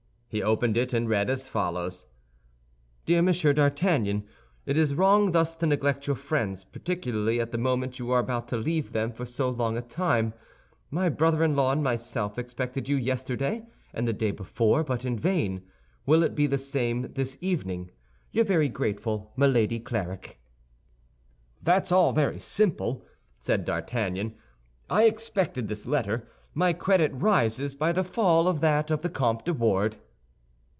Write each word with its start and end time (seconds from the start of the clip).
He 0.31 0.41
opened 0.41 0.77
it 0.77 0.93
and 0.93 1.09
read 1.09 1.29
as 1.29 1.49
follows: 1.49 2.05
DEAR 3.05 3.17
M. 3.19 3.25
D'ARTAGNAN, 3.33 4.23
It 4.65 4.77
is 4.77 4.95
wrong 4.95 5.31
thus 5.31 5.57
to 5.57 5.65
neglect 5.67 6.07
your 6.07 6.15
friends, 6.15 6.63
particularly 6.63 7.41
at 7.41 7.51
the 7.51 7.57
moment 7.57 7.99
you 7.99 8.11
are 8.11 8.21
about 8.21 8.47
to 8.47 8.55
leave 8.55 8.93
them 8.93 9.11
for 9.11 9.25
so 9.25 9.49
long 9.49 9.75
a 9.75 9.81
time. 9.81 10.33
My 10.89 11.09
brother 11.09 11.43
in 11.43 11.53
law 11.57 11.73
and 11.73 11.83
myself 11.83 12.37
expected 12.39 12.87
you 12.87 12.95
yesterday 12.95 13.65
and 13.93 14.07
the 14.07 14.13
day 14.13 14.31
before, 14.31 14.85
but 14.85 15.03
in 15.03 15.19
vain. 15.19 15.63
Will 16.05 16.23
it 16.23 16.33
be 16.33 16.47
the 16.47 16.57
same 16.57 17.11
this 17.11 17.37
evening? 17.41 17.91
Your 18.31 18.45
very 18.45 18.69
grateful, 18.69 19.33
MILADY 19.35 19.81
CLARIK 19.81 20.39
"That's 21.61 21.91
all 21.91 22.13
very 22.13 22.39
simple," 22.39 23.05
said 23.41 23.65
D'Artagnan; 23.65 24.35
"I 24.89 25.07
expected 25.07 25.67
this 25.67 25.85
letter. 25.85 26.25
My 26.53 26.71
credit 26.71 27.11
rises 27.13 27.75
by 27.75 27.91
the 27.91 28.05
fall 28.05 28.47
of 28.47 28.61
that 28.61 28.89
of 28.89 29.01
the 29.01 29.09
Comte 29.09 29.43
de 29.43 29.53
Wardes." 29.53 29.97